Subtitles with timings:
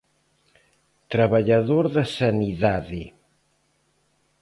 [1.13, 3.03] Traballador da sanidade.